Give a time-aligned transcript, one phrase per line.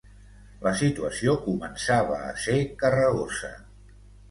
[0.67, 3.55] La situació començava a ser carregosa.